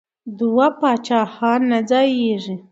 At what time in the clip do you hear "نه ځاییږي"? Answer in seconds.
1.71-2.55